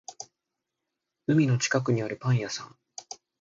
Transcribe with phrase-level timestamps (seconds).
[1.27, 2.75] 海の近くにあるパン屋さん